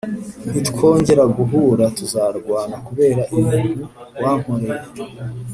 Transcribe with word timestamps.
Nitwongera 0.51 1.23
guhura 1.37 1.83
tuzarwana 1.97 2.75
kubera 2.87 3.21
ibintu 3.37 3.83
wankoreye 4.21 4.87